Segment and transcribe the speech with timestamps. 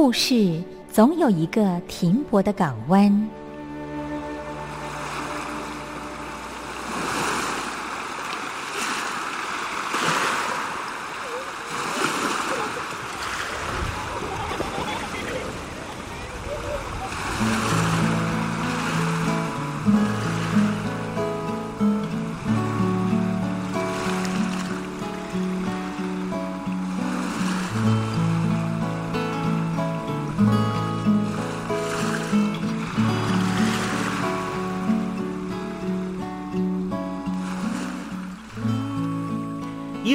[0.00, 3.28] 故事总有一个停泊的港湾。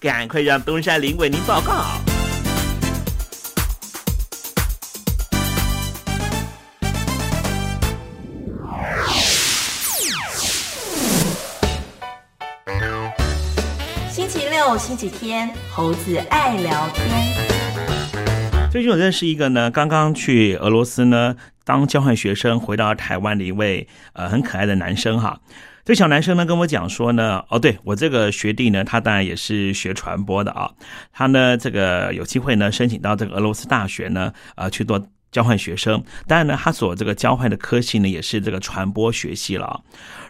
[0.00, 1.84] 赶快让东山林为您报告。
[14.08, 18.70] 星期六、星期天，猴子爱聊天。
[18.72, 25.40] 最近我认识一个呢，刚刚去俄罗斯呢当交换学生回到台湾的一位呃很可爱的男生哈。
[25.84, 30.70] 这小男生呢跟我讲说呢，哦，对我这个学弟呢，他当然也是学传播的啊，
[31.12, 39.80] 他呢这个有机会呢申请到这个俄罗斯大学呢，呃去做交换学生，当然呢他所这个交换的科系呢也是这个传播学系了，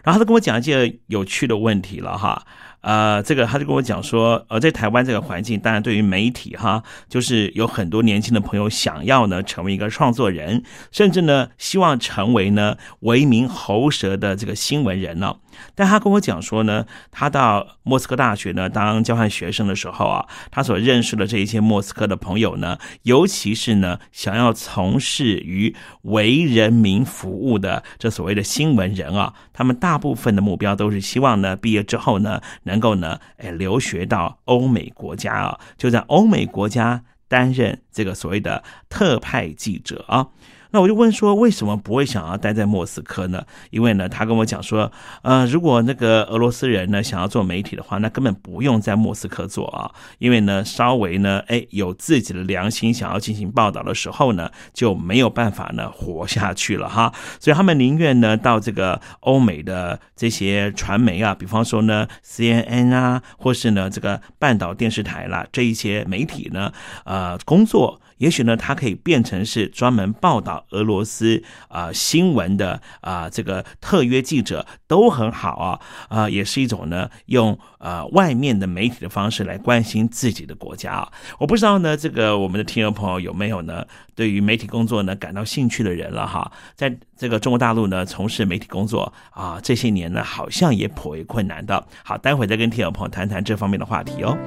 [0.03, 2.45] 然后他跟我讲一些有趣的问题了哈。
[2.81, 15.35] 呃，这个他就跟我讲说，呃，在台湾这个环境，当然对于媒体哈，就是有很多年轻的朋友想要呢成为一个创作人，甚至呢希望成为呢为名喉舌的这个新闻人呢。
[15.75, 32.39] 但他跟我讲说呢，他到莫斯科大学呢当交换学生的时候啊，他所认识的这一些莫斯科的朋友呢，尤其是呢想要从事于为人民服务的这所谓的新闻人啊，他们大部分的目标都是希望呢毕业之后呢。
[32.63, 40.27] 能够呢，哎，留学到欧美国家啊，就在欧美国家担任这个所谓的特派记者啊。
[40.71, 43.43] 那我就问说，为什么不会想要待在莫斯科呢？
[43.69, 44.91] 因为呢，他跟我讲说，
[45.21, 57.13] 呃，如果那个俄罗斯人呢想要做媒体的话，那根本不用在莫斯科做啊，因为呢，稍微呢，哎，有自己的良心，想要进行报道的时候呢，就没有办法呢活下去了哈。
[57.39, 66.73] 所以他们宁愿呢到这个欧美的这些传媒啊，比方说呢 CNN 啊，或是呢这个半岛电视台啦这一些媒体呢，
[67.05, 68.00] 呃，工作。
[68.21, 81.11] 也许呢，他可以变成是专门报道俄罗斯啊新闻的啊这个特约记者都很好啊啊，也是一种呢用呃外面的媒体的方式来关心自己的国家啊。
[81.39, 83.83] 我不知道呢，这个我们的听众朋友有没有呢
[84.13, 86.51] 对于媒体工作呢感到兴趣的人了哈？
[86.75, 91.83] 在这个中国大陆呢从事媒体工作啊这些年呢好像也颇为困难的。
[92.03, 94.37] 好，待会再跟听众朋友谈谈这方面的话题哦。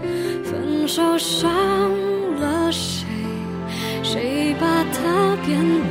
[0.44, 1.50] 分手伤
[2.38, 3.23] 了谁？
[4.04, 5.88] 谁把它变美？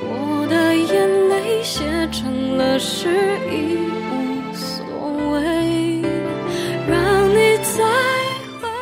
[0.00, 3.08] 我的眼泪写成了诗，
[3.50, 3.76] 已
[4.08, 4.86] 无所
[5.32, 6.00] 谓。
[6.88, 7.82] 让你再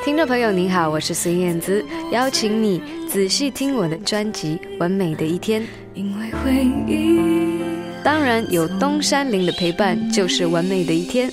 [0.04, 1.82] 听众朋友您好，我是孙燕姿，
[2.12, 5.62] 邀请你仔细听我的专辑《完美的一天》。
[5.94, 6.52] 因为回
[6.86, 7.62] 忆，
[8.04, 11.32] 当然有东山林的陪伴，就是完美的一天。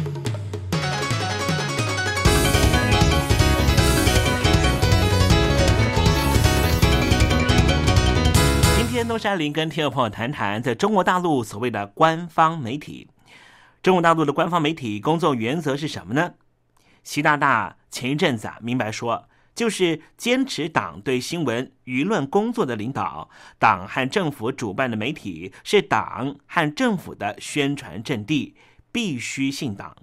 [9.01, 13.07] 山东山林跟听众朋友谈谈，在中国大陆所谓的官方媒体，
[13.81, 16.35] 中国大陆的官方媒体工作原则是什么呢？
[17.01, 23.27] 习大大前一阵子啊，明白说，就是坚持党对新闻舆论工作的领导，
[23.57, 28.55] 党和政府主办的媒体是党和政府的宣传阵地，
[28.91, 29.95] 必须信党。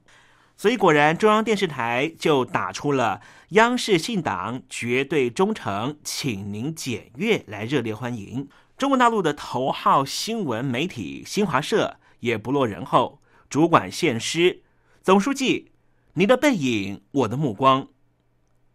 [0.56, 8.48] 所以果然，中央电视台就打出了“央视信党，绝对忠诚，请您检阅”来热烈欢迎。
[8.78, 13.20] 中国大陆的头号新闻媒体新华社也不落人后，
[13.50, 14.62] 主管献诗
[15.02, 15.72] ：“总书记，
[16.12, 17.88] 您的背影，我的目光。”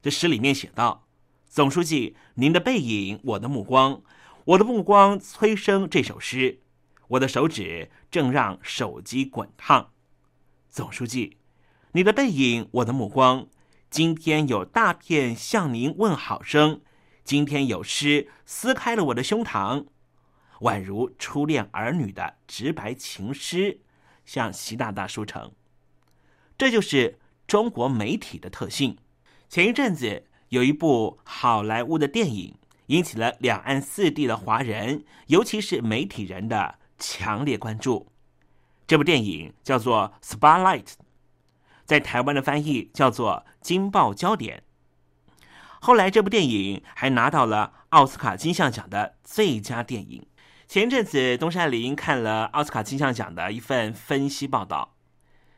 [0.03, 1.07] 这诗里面写道
[1.47, 4.01] ：“总书记，您的背影，我的目光，
[4.43, 6.59] 我的目光催生这首诗，
[7.07, 9.91] 我的手指正让手机滚烫。
[10.69, 11.37] 总书记，
[11.93, 13.47] 你的背影，我的目光，
[13.89, 16.81] 今天有大片向您问好声，
[17.23, 19.85] 今天有诗撕开了我的胸膛。”
[20.63, 23.81] 宛如初恋儿女的直白情诗，
[24.25, 25.51] 向习大大书成。
[26.57, 28.97] 这就是中国媒体的特性。
[29.49, 32.55] 前一阵子有一部好莱坞的电影，
[32.85, 38.07] 引起了两岸四地的华人，尤其是媒体人的强烈关注。
[38.87, 40.83] 这部电影叫做《Spotlight》，
[41.83, 44.63] 在台湾的翻译叫做《金爆焦点》。
[45.81, 50.25] 后来，这部电影还拿到了奥斯卡金像奖的最佳电影。
[50.67, 54.95] 前阵子，东山林看了奥斯卡金像奖的一份分析报道。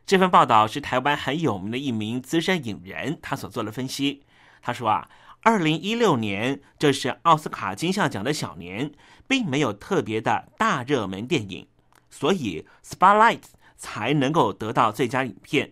[0.06, 4.24] 这份报道是台湾很有名的一名资深影人他所做的分析。
[4.62, 5.10] 他说啊，
[5.42, 8.92] 二零一六年这是奥斯卡金像奖的小年，
[9.28, 11.68] 并没有特别的大热门电影，
[12.10, 13.40] 所以《Spotlight》
[13.78, 15.72] 才能够得到最佳影片。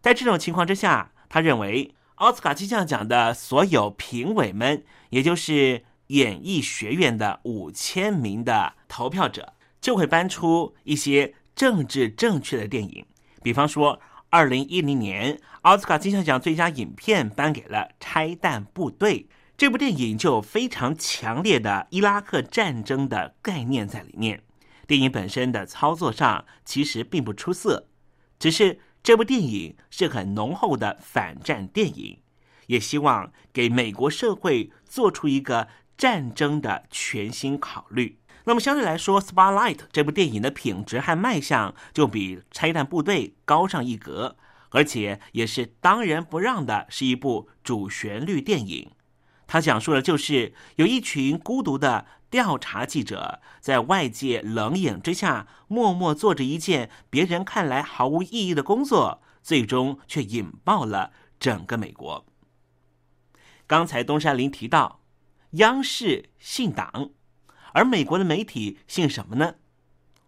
[0.00, 13.06] 在这种情况之下，他认为奥斯卡金像奖的所有评委们，也就是演艺学院的五千名的投票者就会搬出一些政治正确的电影，
[13.42, 19.20] 比方说，二零一零年奥斯卡金像奖最佳影片颁给了《拆弹部队》
[19.56, 24.42] 这部电影，就有非常强烈的伊拉克战争的概念在里面。
[24.86, 27.88] 电影本身的操作上其实并不出色，
[28.38, 32.18] 只是这部电影是很浓厚的反战电影，
[32.66, 35.68] 也希望给美国社会做出一个。
[36.02, 38.18] 战争的全新考虑。
[38.42, 44.36] 那么相对来说，《Spotlight》这部电影的品质和卖相就比《拆弹部队》高上一格，
[44.70, 48.90] 而且也是当仁不让的，是一部主旋律电影。
[49.46, 62.26] 它讲述的就是有一群孤独的调查记者，在外界冷眼之下，默默做着一件别人看来毫无意义的工作，最终却引爆了整个美国。
[63.68, 65.01] 刚才东山林提到。
[65.52, 67.10] 央视信党，
[67.74, 69.56] 而美国的媒体信什么呢？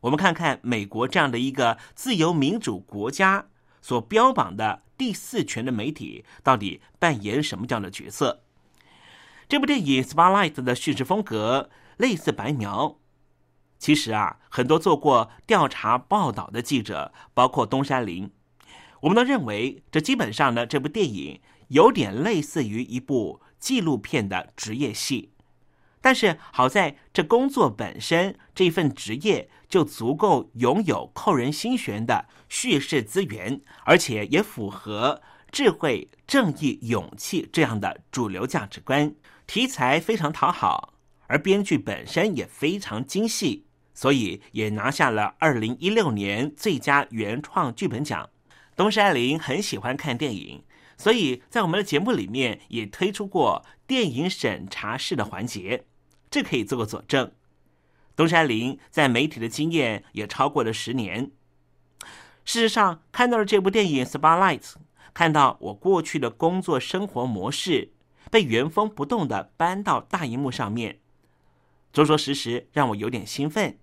[0.01, 3.47] 我们看看美国这样的一个自由民主国家
[3.81, 8.43] 所标榜的第四权的媒体，到底扮演什么样的角色？
[9.49, 12.99] 这部电影《Spotlight》的叙事风格类似白描。
[13.79, 18.31] 其实啊，很多做过调查报道的记者，包括东山林，
[19.01, 23.41] 我们都认为，这基本上呢，这部电影有点类似于一部。
[23.65, 25.31] 纪录片的职业戏，
[26.03, 39.15] 但是好在这工作本身这份职业就足够拥有扣人心弦的叙事资源，而且也符合智慧、正义、勇气这样的主流价值观。
[39.47, 40.93] 题材非常讨好，
[41.27, 48.29] 而编剧本身也非常精细，所以也拿下了二零一六年最佳原创剧本奖。
[48.77, 50.63] 东山林很喜欢看电影。
[50.97, 55.85] 所以在我们的节目里面也推出过电影审查室的环节，
[56.31, 57.33] 这可以做个佐证。
[58.17, 61.33] 东山林在媒体的经验也超过了十年，
[62.45, 64.61] 事实上，看到了这部电影《Spotlight》，
[65.13, 67.93] 看到我过去的工作生活模式
[68.31, 71.01] 被原封不动的搬到大荧幕上面，
[71.93, 73.79] 着着实实让我有点兴奋。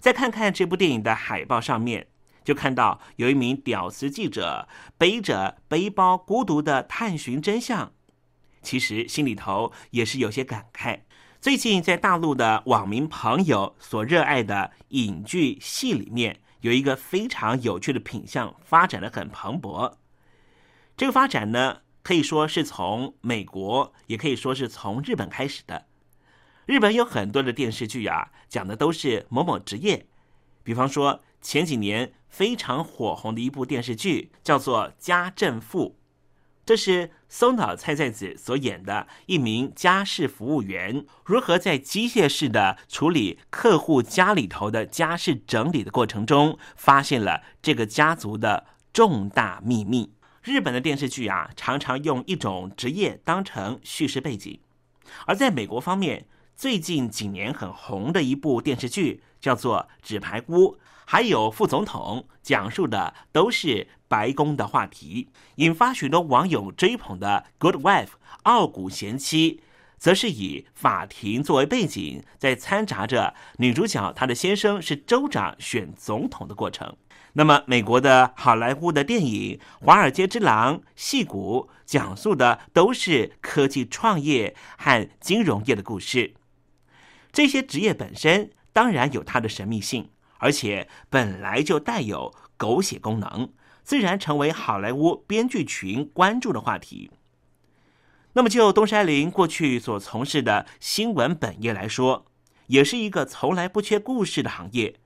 [0.00, 2.08] 再看看这部电影的海报上面，
[2.44, 4.68] 就看到有一名屌丝记者
[4.98, 7.92] 背着背包，孤独的探寻真相。
[8.62, 11.00] 其实心里头也是有些感慨。
[11.40, 19.94] 最近在大陆的网民朋友所热爱的影剧戏里面，有一个非常有趣的品相，发展的很蓬勃。
[20.96, 25.86] 这个发展呢，可以说是从美国，也可以说是从日本开始的。
[26.66, 30.06] 日本有很多的电视剧啊，讲的都是某某职业，
[30.62, 35.88] 比方说前几年非常火红的一部电视剧，叫做《家政妇》。
[36.66, 50.12] 这是松岛菜菜子所演的一名家事服务员，如何在机械式的处理客户家里头的家事整理的过程中，发现了这个家族的重大秘密。
[50.42, 54.60] 日本的电视剧啊，常常用一种职业当成叙事背景，
[55.26, 60.74] 而在美国方面，最近几年很红的一部电视剧叫做《纸牌屋》。
[61.12, 68.06] 还有副总统讲述的都是白宫的话题，引发许多网友追捧的《Good Wife》
[68.44, 69.60] 傲骨贤妻，
[69.98, 76.96] 则是以法庭作为背景，在掺杂着女主角她的先生是州长选总统的过程。
[77.32, 86.34] 那么，美国的好莱坞的电影《华尔街之狼》戏骨讲述的都是科技创业和金融业的故事。
[87.32, 90.08] 这些职业本身当然有它的神秘性。
[90.40, 93.50] 而且本来就带有狗血功能，
[93.82, 97.10] 自然成为好莱坞编剧群关注的话题。
[98.32, 102.26] 那么，就东山林过去所从事的新闻本业来说，
[102.66, 105.00] 也是一个从来不缺故事的行业，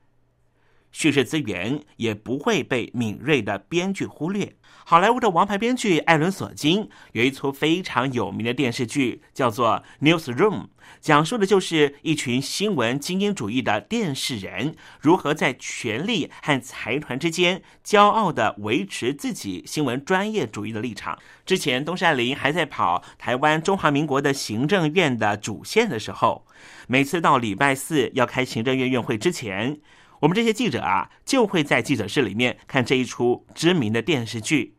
[0.95, 4.55] 叙事资源也不会被敏锐的编剧忽略。
[4.87, 10.61] 好莱坞的王牌编剧艾伦·索金有一出非常有名的电视剧，叫做《Newsroom》，
[11.01, 21.19] 讲述的就是一群新闻精英主义的电视人如何在权力和财团之间骄傲地维持自己新闻专业主义的立场。
[21.47, 26.47] 之前东山林还在跑台湾中华民国的行政院的主线的时候，
[26.87, 29.81] 每次到礼拜四要开行政院院会之前。
[30.25, 34.75] 我们这些记者啊，就会在记者室里面看这一出知名的电视剧，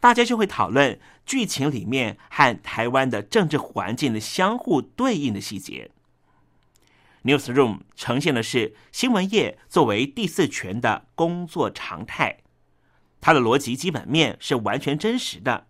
[0.00, 5.92] 大家就会讨论剧情里面和台湾的政治环境的相互对应的细节。
[7.22, 12.38] Newsroom 呈现的是新闻业作为第四权的工作常态，
[13.20, 15.68] 它的逻辑基本面是完全真实的，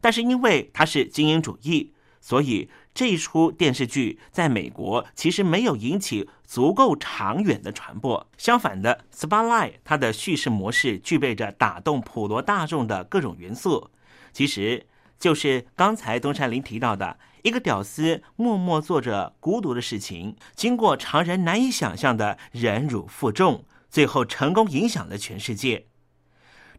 [0.00, 2.70] 但是因为它是精英主义，所以。
[2.94, 8.26] 这一出电视剧在美国其实没有引起足够长远的传播。
[8.36, 13.90] 相反的，《Spotlight》它的叙事模式具备着打动普罗大众的各种元素，
[14.32, 14.86] 其实
[15.18, 25.86] 就是刚才东山林提到的一个屌丝默默做着孤独的事情，经过常人难以想象的忍辱负重，最后成功影响了全世界。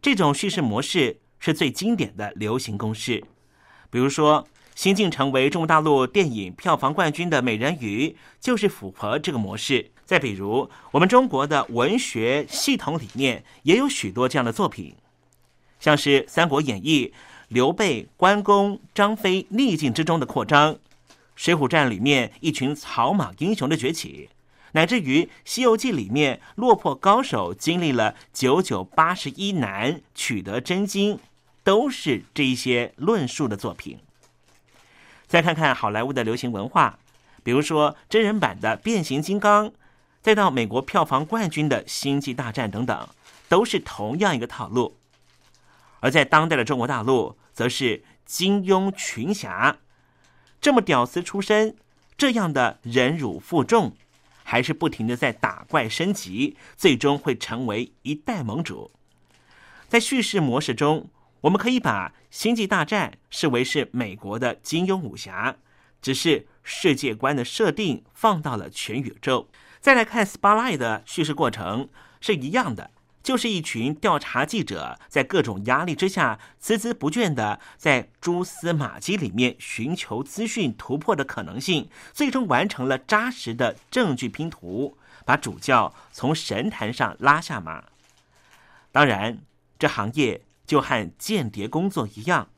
[0.00, 3.24] 这种叙事模式是最经典的流行公式，
[3.90, 4.46] 比如说。
[4.76, 8.08] 新晋成为中国大陆电影票房冠军的《美人鱼》
[8.38, 9.90] 就是符合这个模式。
[10.04, 14.94] 再比如，我们中国的文学系统里面也有许多这样的作品，
[15.80, 17.06] 像是《三国演义》
[17.48, 20.74] 刘备、关公、张飞逆境之中的扩张，
[21.34, 24.28] 《水浒传》里面一群草莽英雄的崛起，
[24.72, 31.18] 乃至于《西游记》里面落魄高手经历了九九八十一难取得真经，
[31.64, 33.98] 都是这一些论述的作品。
[35.28, 36.98] 再看看好莱坞的流行文化，
[37.42, 39.68] 比如说真人版的《变形金刚》，
[40.22, 43.08] 再到美国票房冠军的《星际大战》等等，
[43.48, 44.96] 都是同样一个套路。
[46.00, 49.78] 而在当代的中国大陆，则是金庸群侠，
[50.60, 51.74] 这么屌丝出身，
[52.16, 53.96] 这样的忍辱负重，
[54.44, 58.92] 还是不停的在打怪升级，最终会成为一代盟主。
[59.88, 61.08] 在叙事模式中。
[61.42, 65.56] 我们可以把《星际大战》视为是美国的金庸武侠，
[66.00, 69.48] 只是世界观的设定放到了全宇宙。
[69.80, 71.88] 再来看《Spotlight》的叙事过程
[72.20, 72.90] 是一样的，
[73.22, 87.84] 就是一群调查记者在各种压力之下孜孜不倦的在蛛丝马迹里面寻求资讯突破的可能性，最终完成了扎实的证据拼图，把主教从神坛上拉下马。
[88.90, 89.38] 当然，
[89.78, 90.40] 这行业。
[90.66, 92.50] 就和间谍工作一样，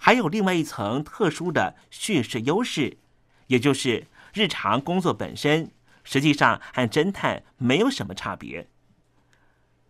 [0.00, 2.98] 还有另外一层特殊的叙事优势，
[3.46, 5.70] 也就是日常工作本身
[6.04, 8.68] 实际上和侦探没有什么差别。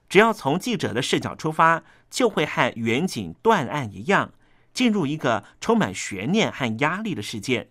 [0.09, 4.33] 只要从记者的视角出发，就会和远景断案一样，
[4.73, 7.71] 进入一个充满悬念和压力的事件。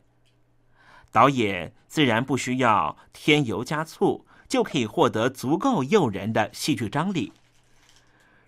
[1.12, 7.32] 导演自然不需要添油加醋，就可以获得足够诱人的戏剧张力。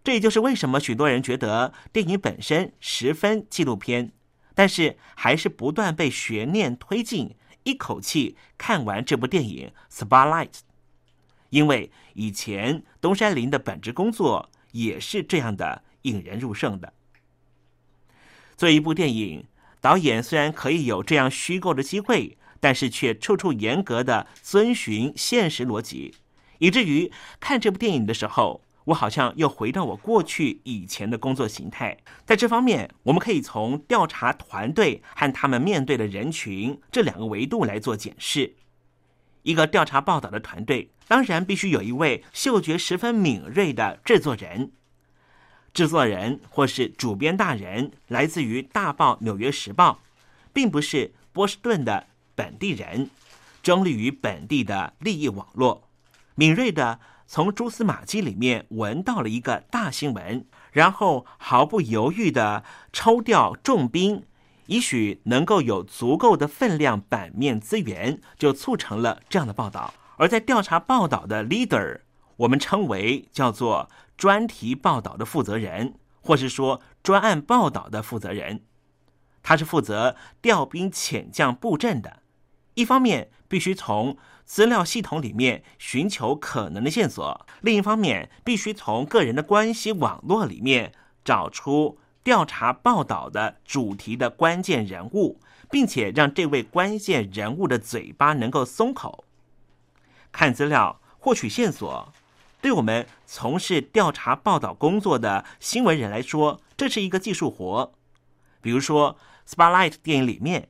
[0.07, 4.13] 这也就是为什么许多人觉得电影本身十分纪录片，
[4.55, 10.45] 但是还是不断被悬念推进，一口气看完这部电影《Spotlight》。
[11.49, 16.93] 因为以前东山林的本职工作也是这样的引人入胜的。
[18.55, 19.43] 做一部电影，
[19.81, 26.15] 导演虽然可以有这样虚构的机会，但是却处处严格的遵循现实逻辑，
[26.59, 31.97] 以至于看这部电影的时候，我好像又回到我过去以前的工作形态。
[32.25, 38.55] 在这方面，我们可以从调查团队和他们面对的人群这两个维度来做检视。
[39.43, 44.71] 一个调查报道的团队，当然必须有一位嗅觉十分敏锐的制作人。
[45.73, 50.01] 制作人或是主编大人来自于大报《纽约时报》，
[50.53, 53.09] 并不是波士顿的本地人，
[53.61, 55.89] 中立于本地的利益网络，
[56.35, 62.63] 敏锐的从蛛丝马迹里面闻到了一个大新闻，然后毫不犹豫的
[62.93, 64.23] 抽调重兵。
[64.67, 69.93] 也许能够有足够的分量版面资源，就促成了这样的报道。
[70.17, 71.99] 而在调查报道的 leader，
[72.37, 78.63] 我们称为叫做专题报道的负责人，或是说专案报道的负责人。
[79.43, 82.21] 他是负责调兵遣将布阵的。
[82.73, 91.99] 一方面必须从资料系统里面寻求可能的线索，另一方面必须从个人的关系网络里面找出。
[92.23, 95.39] 调查报道的主题的关键人物，
[95.71, 99.23] 并且让这位关键人物的嘴巴能够松口。
[100.33, 102.11] 看资料获取线索，
[102.59, 107.93] 对我们从事调查报道工作的新闻人来说，这是一个技术活。
[108.59, 109.17] 比如说
[109.49, 110.67] 《Spotlight》电影里面，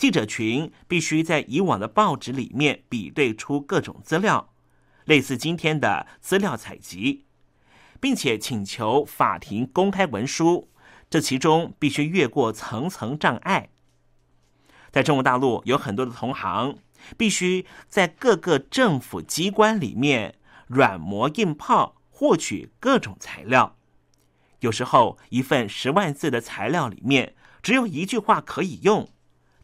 [0.00, 4.54] 记者群必须在以往的报纸里面比对出各种资料，
[5.04, 7.26] 类似今天的资料采集，
[8.00, 10.70] 并且请求法庭公开文书。
[11.10, 13.68] 这其中必须越过层层障碍。
[14.90, 16.78] 在中国大陆有很多的同行，
[17.18, 20.36] 必须在各个政府机关里面
[20.66, 23.76] 软磨硬泡获取各种材料。
[24.60, 29.06] 有时候一份十万字的材料里面只有一句话可以用，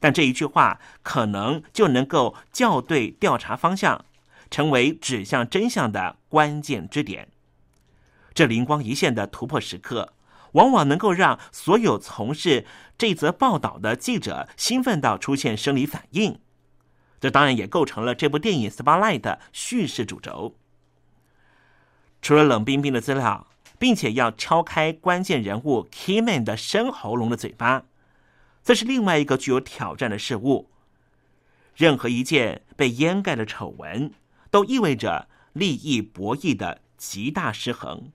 [0.06, 4.04] 但这一句话可能就能够校对调查方向，
[4.52, 7.26] 成为指向真相的关键支点。
[8.32, 10.12] 这灵光一现的突破时刻。
[10.52, 12.64] 往往能够让所有从事
[12.96, 16.38] 这则报道的记者兴奋到出现生理反应，
[17.20, 20.54] 这当然也构成了这部电影《Spotlight》的叙事主轴。
[22.22, 27.82] 除了冷冰冰的资料，并且要敲开关键人物 Keman 的深喉咙的嘴巴，
[28.66, 30.68] 这是另外一个具有挑战的事物。
[31.76, 34.12] 任何一件被掩盖的丑闻，
[34.50, 38.10] 都意味着利益博弈的极大失衡。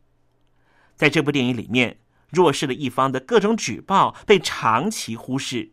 [0.97, 1.97] 在这部电影里面。
[2.31, 5.71] 弱势的一方的各种举报被长期忽视，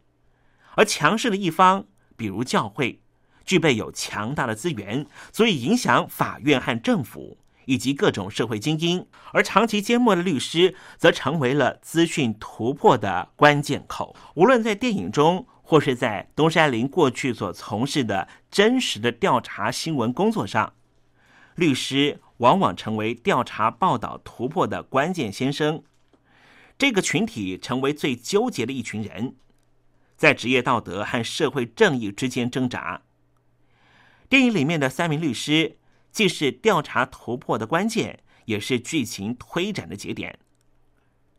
[0.74, 1.86] 而强势的一方，
[2.16, 3.00] 比如教会，
[3.44, 7.38] 具备有强大的资源，足以影响法院和政府
[7.68, 9.07] 以及各种社会精英。
[9.33, 14.16] 而长期缄默的律师，则成为了资讯突破的关键口。
[14.35, 20.72] 无论在电影中，或是在东山林过去所从事的真实的调查新闻工作上，
[21.57, 25.83] 律师往往成为调查报道突破的关键先生。
[26.78, 29.35] 这个群体成为最纠结的一群人，
[30.16, 33.02] 在职业道德和社会正义之间挣扎。
[34.31, 35.76] 电影里面的三名律师，
[36.18, 40.37] 既是调查突破的关键，也是剧情推展的节点。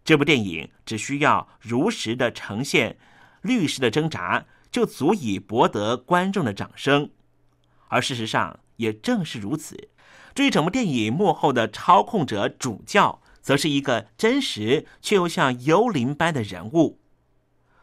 [0.06, 2.98] 这部电影只需要如实的呈现
[3.42, 7.10] 律师的挣扎，就足以博得观众的掌声。
[7.89, 9.89] 而事实上，也正是如此。
[10.34, 13.22] 至于整部电影幕后的操控者主教。
[13.42, 17.02] 则是一个真实却又像幽灵般的人物。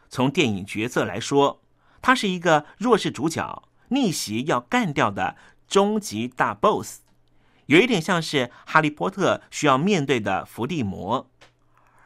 [0.09, 1.63] 从电影角色来说，
[2.01, 7.01] 他是一个弱势主角，逆袭要干掉的终极大 BOSS，
[7.67, 11.29] 有一点像是哈利波特需要面对的伏地魔。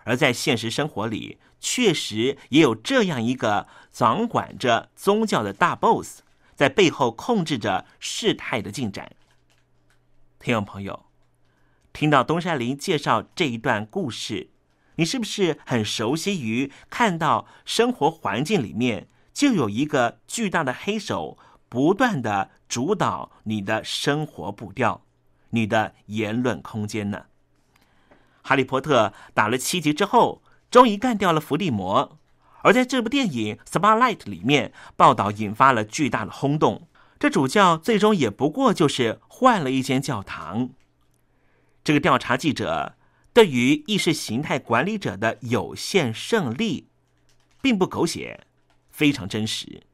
[0.05, 6.21] 而在现实生活里，确实也有这样一个掌管着宗教的大 BOSS，
[6.55, 9.13] 在背后控制着事态的进展。
[10.39, 11.07] 听众朋友。
[11.93, 14.51] 听到东山林介绍这一段故事，
[14.95, 21.37] 你是不是很熟悉于看到生活环境里面就有一个巨大的黑手，
[21.71, 25.03] 不断的主导你的生活步调、
[25.51, 27.27] 你的言论空间呢？
[28.43, 32.19] 哈利波特打了七集之后，终于干掉了伏地魔。
[32.63, 36.89] 而在这部电影《Spotlight》里面，报道引发了巨大的轰动。
[37.19, 40.71] 这主教最终也不过就是换了一间教堂。
[41.85, 42.97] 这个调查记者
[43.33, 46.89] 对于意识形态管理者的有限胜利，
[47.63, 48.47] 并不狗血，
[48.91, 49.85] 非常真实。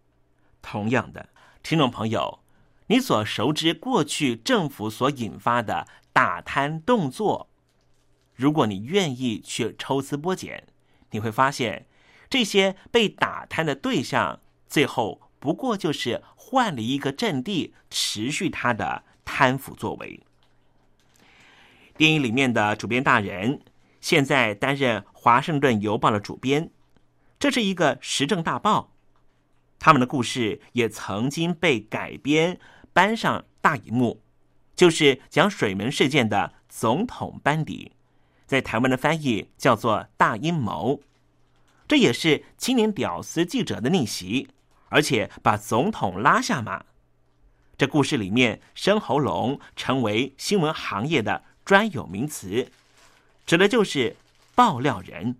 [0.62, 1.28] 同样的，
[1.68, 2.38] 听众朋友，
[2.86, 7.48] 你所熟知过去政府所引发的打贪动作，
[8.36, 10.62] 如果你愿意去抽丝剥茧，
[11.10, 11.88] 你会发现，
[12.30, 20.22] 这些被打贪的对象，最后不过就是换了一个阵地，持续他的贪腐作为。
[21.96, 23.60] 电影里面的主编大人
[24.00, 26.70] 现在担任《华盛顿邮报》的主编，
[27.40, 28.92] 这是一个时政大报。
[29.78, 32.58] 他们的故事也曾经被改编
[32.92, 34.20] 搬上大荧幕，
[34.74, 37.92] 就是讲水门事件的总统班底，
[38.46, 40.94] 在台湾的翻译叫做《大阴谋》。
[41.88, 44.48] 这也是青年屌丝记者的逆袭，
[44.88, 46.84] 而且把总统拉下马。
[47.78, 51.42] 这故事里面，生喉咙成为新闻行业的。
[51.66, 52.70] 专有名词，
[53.44, 54.14] 指的就是
[54.54, 55.34] 爆料人。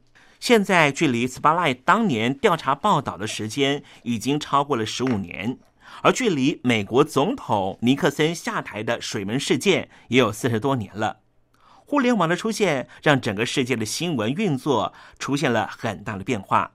[0.47, 5.59] 现在距离 Spotlight 当年调查报道的时间已经超过了十五年，
[6.03, 11.17] 而距离美国总统尼克森下台的水门事件也有四十多年了。
[11.85, 16.71] 互联网的出现，让整个世界的新闻运作出现了很大的变化。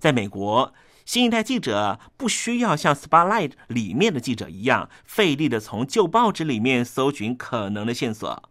[0.00, 8.50] 在美国，新一代记者不需要像 Spotlight 里面的记者一样费力的从旧报纸里面搜寻可能的线索。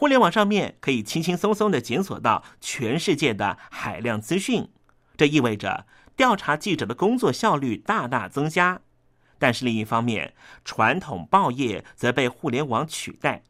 [0.00, 4.70] 互联网上面可以轻轻松松的检索到全世界的海量资讯，
[5.14, 5.86] 这意味着
[6.16, 8.80] 调查记者的工作效率大大增加。
[9.38, 10.32] 但是另一方面，
[10.64, 13.42] 传统报业则被互联网取代。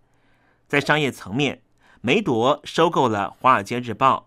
[0.66, 1.62] 在商业层面，
[2.00, 4.26] 梅朵收购了《华尔街日报》，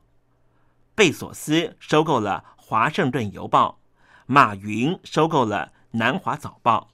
[0.96, 3.82] 贝索斯收购了《华盛顿邮报》，
[4.28, 6.92] 马云收购了《南华早报》，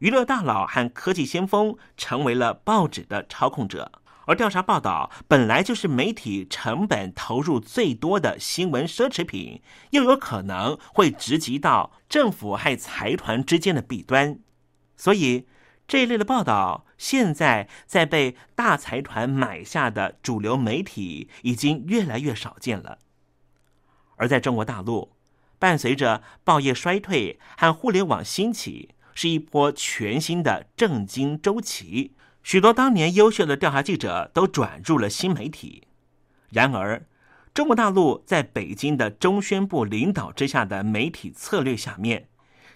[0.00, 3.90] 娱乐大佬和科技先锋成为了报纸的操控者。
[4.30, 14.38] 而调查报道本来就是媒体成本投入最多的新闻奢侈品，又有可能会直击到政府和财团之间的弊端，
[14.96, 15.48] 所以
[15.88, 22.98] 这一类的报道现在在被大财团买下的主流媒体已经越来越少见了。
[24.14, 25.10] 而在中国大陆，
[25.58, 32.14] 伴随着报业衰退和互联网兴起，是一波全新的政经周期。
[32.50, 35.84] 许多当年优秀的调查记者都转入了新媒体，
[36.48, 37.06] 然而，
[37.54, 42.26] 中国大陆在北京的中宣部领导之下的媒体策略下面，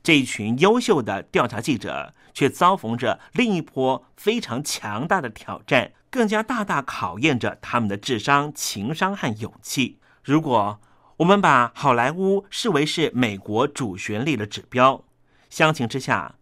[0.01, 9.99] 这一群优秀的调查记者却遭逢着另一波非常强大的挑战，更加大大考验着他们的智商、情商和勇气。
[10.23, 10.81] 如果
[11.17, 15.03] 我们把好莱坞视为是美国主旋律的指标，
[15.51, 16.37] 相形之下。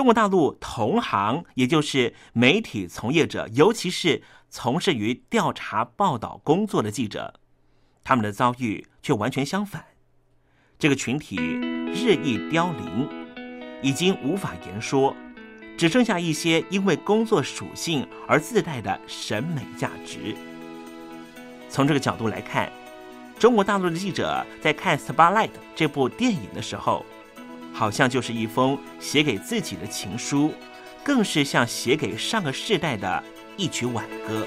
[0.00, 7.34] 中国大陆同行，也就是媒体从业者，尤其是从事于调查报道工作的记者，
[8.02, 9.84] 他们的遭遇却完全相反。
[10.78, 13.06] 这个群体日益凋零，
[13.82, 15.14] 已经无法言说，
[15.76, 20.34] 只剩下一些因为工作属性而自带的审美价值。
[21.68, 22.72] 从这个角度来看，
[23.38, 27.04] 中国大陆的记者在看《Spotlight》这部电影的时候。
[27.72, 30.52] 好像就是一封写给自己的情书，
[31.04, 33.22] 更是像写给上个世代的
[33.56, 34.46] 一曲挽歌。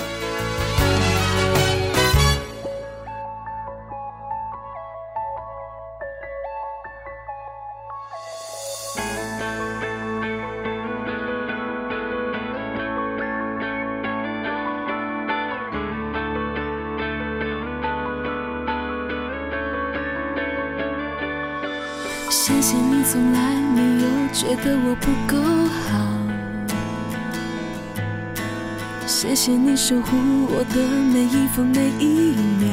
[29.43, 30.11] 谢谢你守护
[30.51, 30.75] 我的
[31.11, 32.69] 每一分每一秒，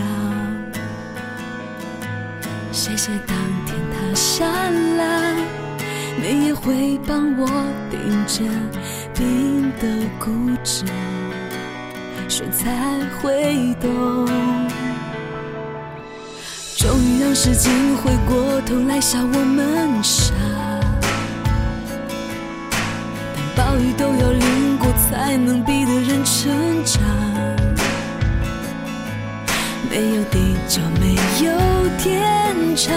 [2.71, 4.45] 谢谢当天塌下
[4.99, 5.35] 来，
[6.21, 7.47] 你也会帮我
[7.91, 8.45] 顶着
[9.15, 10.31] 冰的固
[10.63, 10.85] 执，
[12.29, 14.27] 谁才会懂？
[16.77, 20.35] 终于让时间回过头来笑我们傻，
[23.57, 25.78] 但暴雨都要淋过才能避
[30.31, 31.15] 地久没
[31.45, 32.95] 有天长，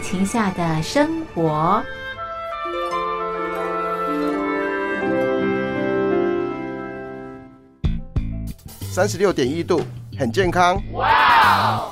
[0.00, 1.82] 疫情下的生活。
[8.90, 9.82] 三十六点一度，
[10.18, 10.82] 很健康。
[10.94, 11.84] 哇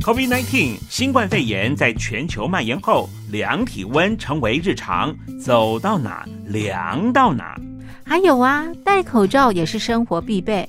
[0.00, 7.54] COVID-19 新冠肺炎在全球蔓延后，量体温成为日常，走到哪量到哪。
[8.02, 10.66] 还有啊，戴口罩也是生活必备，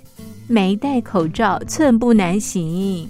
[0.49, 3.09] 没戴口罩寸步难行。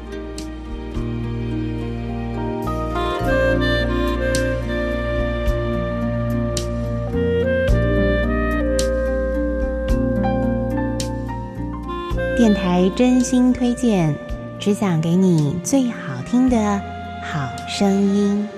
[12.41, 14.15] 电台真心推荐，
[14.57, 16.81] 只想给你最好听的
[17.23, 18.49] 好声音。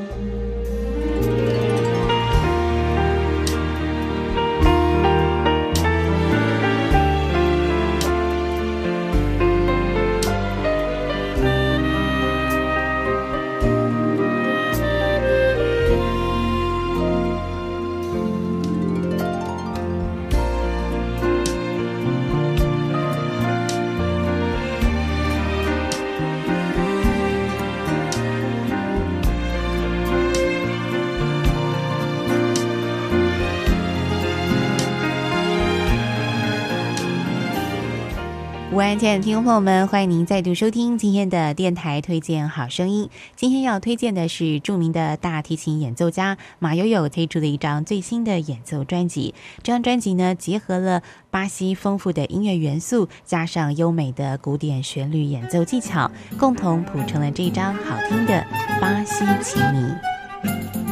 [38.83, 43.09] 安，亲爱的听众朋友们，欢迎您再度收听今天的电台推荐好声音。
[43.33, 49.33] 今天要推荐的是著名的大提琴演奏家马友友推出的一张最新的演奏专辑。
[49.59, 58.45] 这张专辑呢，结合了巴西丰富的音乐元素，加上优美的古典旋律演奏技巧，共同谱成了这张好听的
[58.81, 60.82] 巴西奇迷。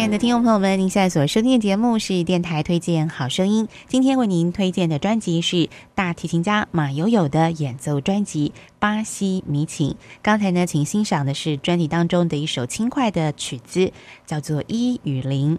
[0.00, 3.68] 亲爱的听众朋友们，您现在所收听的节目是电台推荐好声音。
[3.86, 9.90] 今天为您推荐的专辑是大提琴家马友友的演奏专辑《巴西迷情》。
[10.22, 13.92] 刚才呢，请欣赏的是专辑当中的一首轻快的曲子，
[14.24, 15.56] 叫做《一与零》。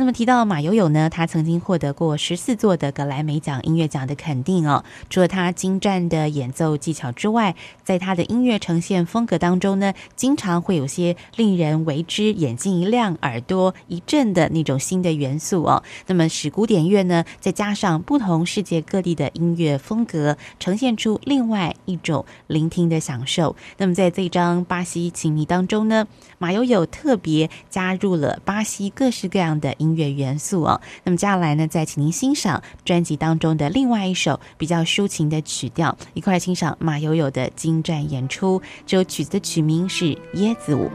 [0.00, 4.84] 那么提到马友友呢，他曾经获得过十四座的格莱美奖音乐奖的肯定哦。
[5.10, 15.82] 除了他精湛的演奏技巧之外，在他的音乐呈现风格当中呢，经常会有些令人为之眼睛一亮、耳朵一震的那种新的元素哦。
[16.06, 23.56] 那么使古典乐呢，再加上不同世界各地的音乐风格，呈现出另外一种聆听的享受。
[23.78, 26.06] 那么在这张巴西情迷当中呢，
[26.38, 29.87] 马友友特别加入了巴西各式各样的音。
[29.88, 38.60] 音乐元素啊，那么接下来呢，再请您欣赏专辑当中的另外一首比较抒情的曲调，一块欣赏马友友的精湛演出。
[38.86, 40.90] 这首曲子的曲名是《椰子舞》。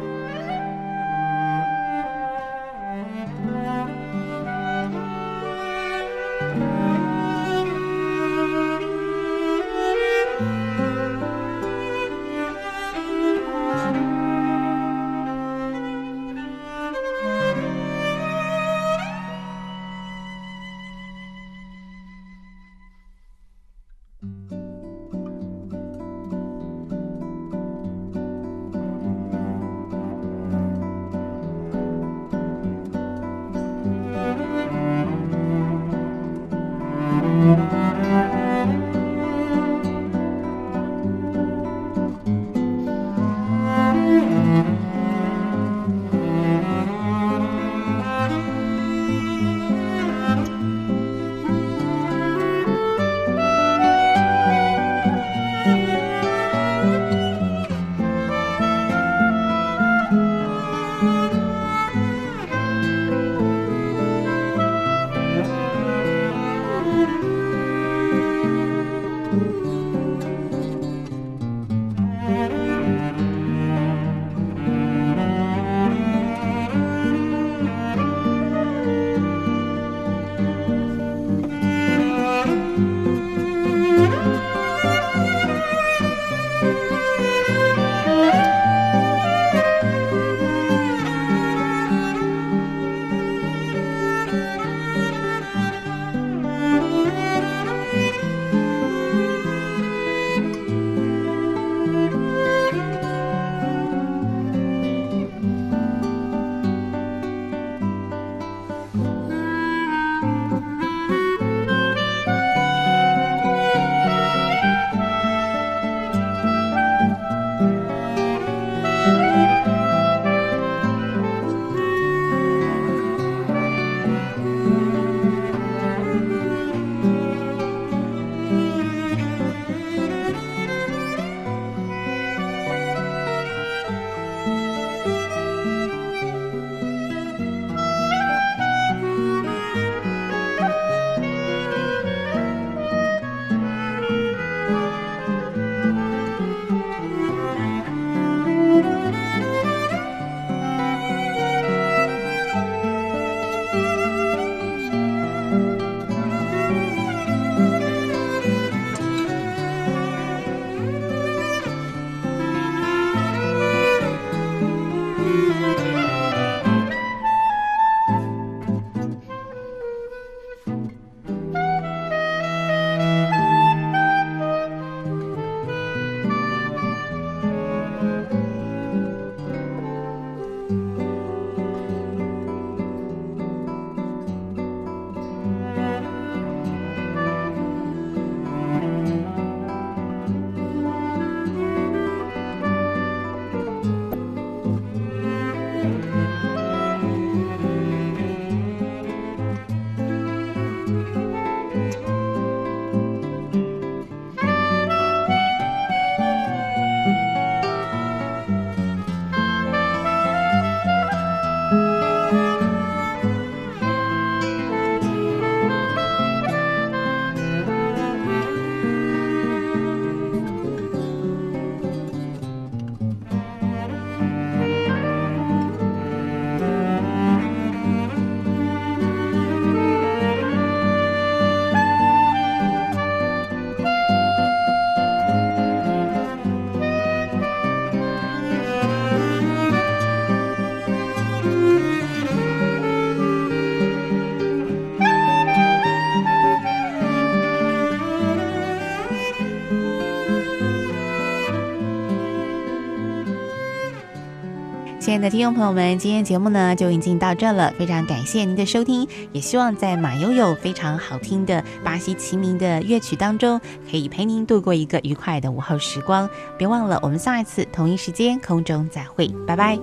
[255.14, 263.62] 亲爱的听众朋友们，今天节目呢就已经到这了，非常感谢您的收听，也希望在马悠悠非常好听的巴西齐名的乐曲当中，
[263.92, 266.28] 可以陪您度过一个愉快的午后时光。
[266.58, 269.78] 别忘了，我们下一次同一时间空中再会，拜拜。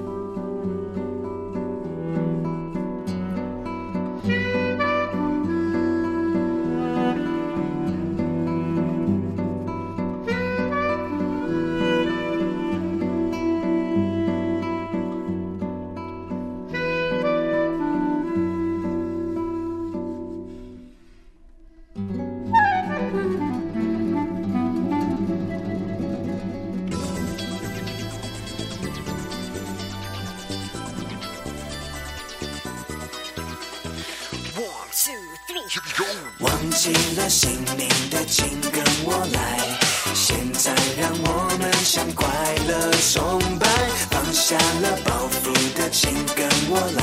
[45.93, 47.03] 请跟我来。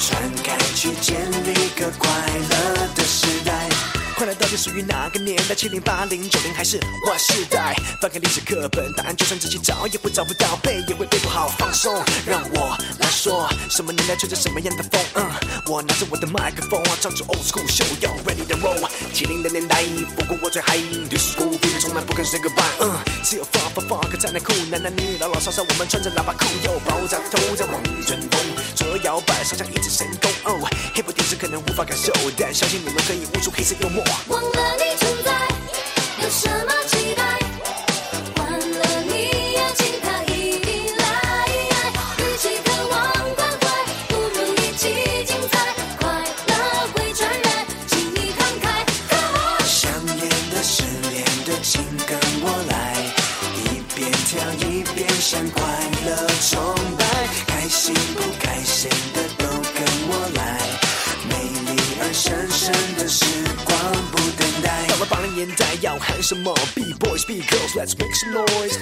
[0.00, 2.08] 传开去，建立个快
[2.50, 2.57] 乐。
[4.48, 5.54] 是属于哪个年代？
[5.54, 7.76] 七零、八零、九零还是 Y 世代？
[8.00, 11.48] 翻开历史课本，答案就算仔细找也会找不到，背也会背不好。
[11.58, 15.04] 放松，让我来说，什么年代吹着什么样的风？
[15.16, 15.30] 嗯，
[15.66, 18.88] 我拿着我的麦克风，唱出 old school show，要 ready to roll。
[19.12, 19.84] 七零的年代，
[20.16, 20.78] 不过我最嗨
[21.10, 22.64] ，disco 毕竟从来不肯 say goodbye。
[22.80, 28.40] 嗯，只有 funk funk funk 才能酷，男男女女老老少少，我们穿着喇叭裤，又爆炸头在往前冲，
[28.74, 30.30] 左右摇摆，上下一直神功。
[30.44, 34.02] 哦，hip hop 电视可能无法感受，但相信你们可以悟出黑色幽默。
[34.38, 35.32] 忘了你存在，
[36.22, 36.72] 有什么
[65.80, 68.78] 要喊什么？B boys, B girls, let's make some noise。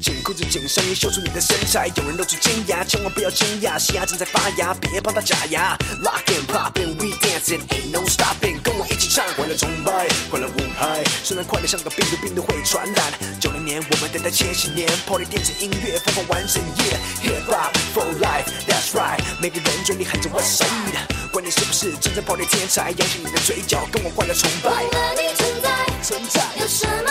[0.00, 1.88] 紧裤子紧上衣，秀出你的身材。
[1.96, 5.76] 有人露出尖牙，千万不要惊讶，新芽正在发芽，别帮它假牙。
[6.02, 11.04] Lock and pop and we dancing, ain't no stopping，跟我一起唱，快乐崇拜，快乐舞嗨。
[11.22, 13.12] 虽然快乐像个病毒，病毒会传染。
[13.40, 20.48] 九零年我们等待千禧年，Party 电子音乐疯狂完整，Yeah，Hip hop for life，That's right，每个人嘴里喊着管你
[21.78, 24.68] 是真正 Party 天才，扬起你的嘴角，跟我快乐崇拜。
[24.68, 25.70] 忘了你存在，
[26.02, 27.08] 存在，有什么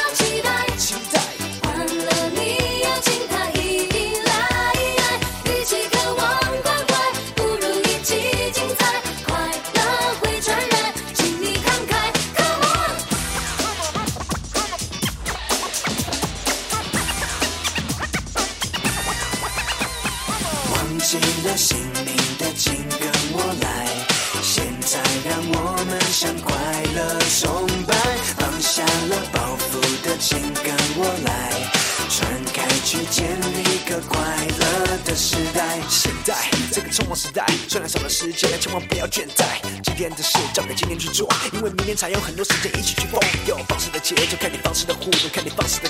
[37.68, 39.62] 虽然少了时间，但千万不要倦怠。
[39.84, 43.20] 今天的事交给今天去做，因为明天才有很多时间一起去疯。
[43.48, 45.90] 有放肆的节奏，看你放肆的互动，看你放肆的